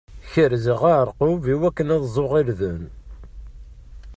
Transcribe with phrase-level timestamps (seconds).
[0.31, 2.83] Kerzeɣ aɛerqub iwakken ad ẓẓuɣ irden.